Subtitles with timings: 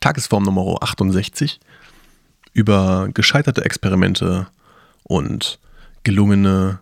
[0.00, 1.60] Tagesform Nummer 68
[2.52, 4.48] über gescheiterte Experimente
[5.04, 5.58] und
[6.04, 6.80] gelungene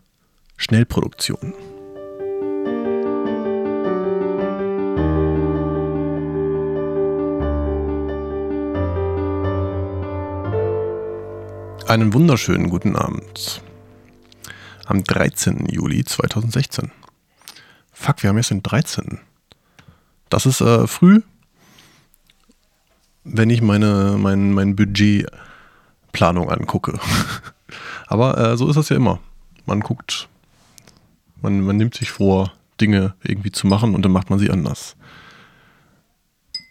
[0.56, 1.54] Schnellproduktion.
[11.86, 13.62] Einen wunderschönen guten Abend.
[14.86, 15.66] Am 13.
[15.66, 16.90] Juli 2016.
[17.92, 19.20] Fuck, wir haben jetzt den 13.
[20.28, 21.22] Das ist äh, früh,
[23.26, 26.98] wenn ich meine, mein, mein Budgetplanung angucke.
[28.06, 29.18] Aber äh, so ist das ja immer.
[29.66, 30.28] Man guckt,
[31.42, 34.96] man, man nimmt sich vor, Dinge irgendwie zu machen und dann macht man sie anders.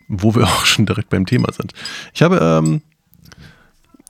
[0.07, 1.73] Wo wir auch schon direkt beim Thema sind.
[2.13, 2.81] Ich habe ähm,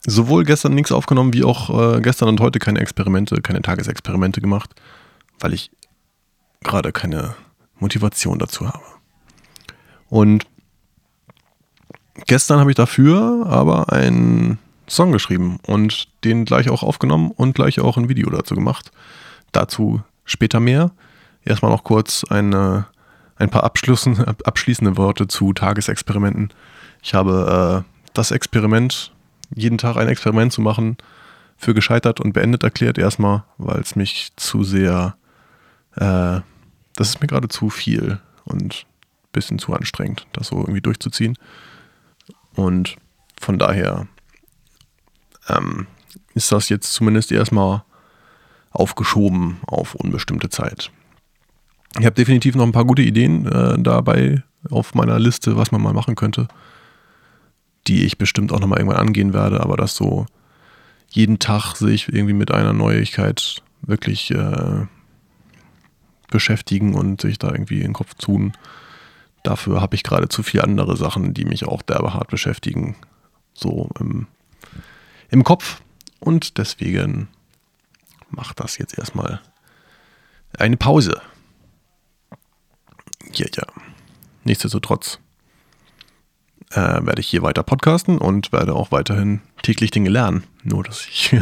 [0.06, 4.76] sowohl gestern nichts aufgenommen, wie auch äh, gestern und heute keine Experimente, keine Tagesexperimente gemacht,
[5.40, 5.72] weil ich
[6.62, 7.36] gerade keine
[7.80, 8.84] Motivation dazu habe.
[10.10, 10.46] Und
[12.28, 17.80] gestern habe ich dafür aber einen Song geschrieben und den gleich auch aufgenommen und gleich
[17.80, 18.92] auch ein Video dazu gemacht.
[19.52, 20.92] Dazu später mehr.
[21.44, 22.88] Erstmal noch kurz eine,
[23.36, 26.50] ein paar abschließende Worte zu Tagesexperimenten.
[27.04, 29.12] Ich habe äh, das Experiment
[29.56, 30.98] jeden Tag ein Experiment zu machen,
[31.58, 35.16] für gescheitert und beendet erklärt erstmal, weil es mich zu sehr,
[35.96, 36.42] äh,
[36.96, 41.38] das ist mir gerade zu viel und ein bisschen zu anstrengend, das so irgendwie durchzuziehen.
[42.56, 42.96] Und
[43.40, 44.08] von daher
[45.50, 45.88] ähm,
[46.34, 47.84] ist das jetzt zumindest erstmal
[48.72, 50.92] aufgeschoben auf unbestimmte Zeit.
[52.00, 55.82] Ich habe definitiv noch ein paar gute Ideen äh, dabei auf meiner Liste, was man
[55.82, 56.48] mal machen könnte
[57.88, 60.26] die ich bestimmt auch nochmal irgendwann angehen werde, aber das so
[61.10, 64.86] jeden Tag sich irgendwie mit einer Neuigkeit wirklich äh,
[66.30, 68.54] beschäftigen und sich da irgendwie in den Kopf tun.
[69.46, 72.96] Dafür habe ich gerade zu viele andere Sachen, die mich auch derbe hart beschäftigen,
[73.54, 74.26] so im,
[75.30, 75.82] im Kopf.
[76.20, 77.28] Und deswegen
[78.32, 79.40] macht das jetzt erstmal
[80.58, 81.22] eine Pause.
[83.34, 83.64] Ja, ja.
[84.46, 85.20] Nichtsdestotrotz
[86.72, 90.44] äh, werde ich hier weiter podcasten und werde auch weiterhin täglich Dinge lernen.
[90.64, 91.36] Nur, dass ich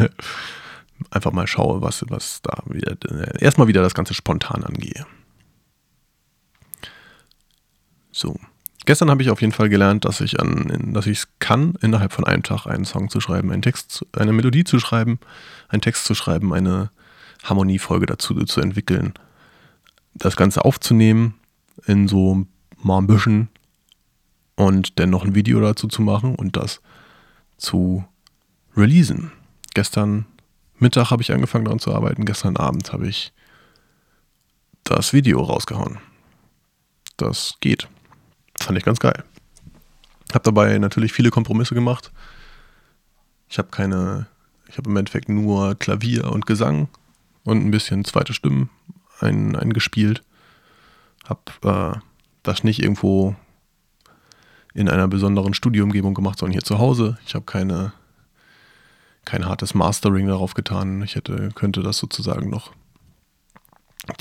[1.09, 5.05] einfach mal schaue, was, was da wieder, äh, erstmal wieder das Ganze spontan angehe.
[8.23, 8.39] So.
[8.85, 12.13] Gestern habe ich auf jeden Fall gelernt, dass ich an, dass ich es kann, innerhalb
[12.13, 15.19] von einem Tag einen Song zu schreiben, einen Text, eine Melodie zu schreiben,
[15.67, 16.89] einen Text zu schreiben, eine
[17.43, 19.13] Harmoniefolge dazu zu entwickeln,
[20.13, 21.35] das Ganze aufzunehmen,
[21.85, 22.45] in so
[22.81, 23.49] mal ein bisschen
[24.55, 26.81] und dann noch ein Video dazu zu machen und das
[27.57, 28.05] zu
[28.77, 29.33] releasen.
[29.73, 30.25] Gestern
[30.79, 33.33] Mittag habe ich angefangen daran zu arbeiten, gestern Abend habe ich
[34.85, 35.99] das Video rausgehauen.
[37.17, 37.89] Das geht.
[38.63, 39.25] Fand ich ganz geil.
[40.33, 42.13] Habe dabei natürlich viele Kompromisse gemacht.
[43.49, 44.27] Ich habe keine,
[44.69, 46.87] ich habe im Endeffekt nur Klavier und Gesang
[47.43, 48.69] und ein bisschen zweite Stimmen
[49.19, 50.23] ein, eingespielt.
[51.25, 51.41] Habe
[51.95, 51.99] äh,
[52.43, 53.35] das nicht irgendwo
[54.73, 57.17] in einer besonderen Studioumgebung gemacht, sondern hier zu Hause.
[57.25, 57.91] Ich habe keine,
[59.25, 61.01] kein hartes Mastering darauf getan.
[61.01, 62.71] Ich hätte, könnte das sozusagen noch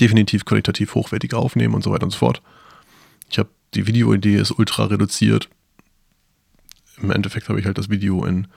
[0.01, 2.41] definitiv qualitativ hochwertig aufnehmen und so weiter und so fort.
[3.29, 5.49] Ich habe die Videoidee ist ultra reduziert.
[7.01, 8.47] Im Endeffekt habe ich halt das Video in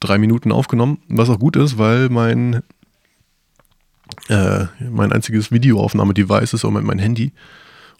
[0.00, 2.62] drei Minuten aufgenommen, was auch gut ist, weil mein
[4.28, 7.32] äh, mein einziges Videoaufnahme-Device ist im Moment mein Handy.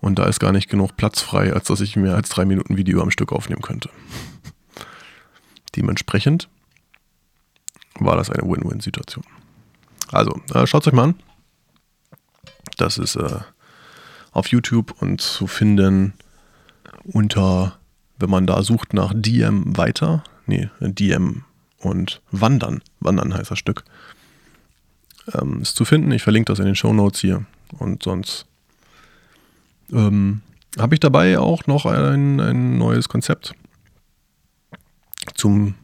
[0.01, 2.77] Und da ist gar nicht genug Platz frei, als dass ich mehr als drei Minuten
[2.77, 3.89] Video am Stück aufnehmen könnte.
[5.77, 6.49] Dementsprechend
[7.95, 9.25] war das eine Win-Win-Situation.
[10.11, 11.15] Also, äh, schaut es euch mal an.
[12.79, 13.41] Das ist äh,
[14.33, 16.15] auf YouTube und zu finden
[17.05, 17.79] unter,
[18.19, 21.45] wenn man da sucht nach DM weiter, nee, DM
[21.79, 22.83] und Wandern.
[23.01, 23.85] Wandern heißt das Stück.
[25.35, 26.11] Ähm, ist zu finden.
[26.13, 27.45] Ich verlinke das in den Show Notes hier.
[27.79, 28.47] Und sonst
[29.93, 30.43] ähm,
[30.79, 33.55] habe ich dabei auch noch ein, ein neues Konzept
[35.35, 35.75] zum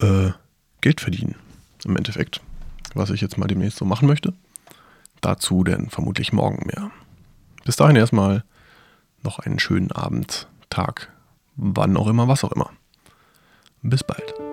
[0.00, 0.30] äh,
[0.80, 1.34] Geld verdienen
[1.84, 2.40] im Endeffekt,
[2.94, 4.34] was ich jetzt mal demnächst so machen möchte.
[5.20, 6.90] Dazu denn vermutlich morgen mehr.
[7.64, 8.44] Bis dahin erstmal
[9.22, 11.12] noch einen schönen Abend, Tag,
[11.56, 12.70] wann auch immer, was auch immer.
[13.82, 14.47] Bis bald.